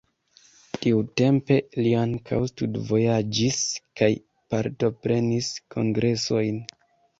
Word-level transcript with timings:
Tiutempe 0.85 1.57
li 1.87 1.91
ankaŭ 2.05 2.39
studvojaĝis 2.53 3.61
kaj 4.01 4.11
partoprenis 4.55 5.53
kongresojn. 5.77 6.61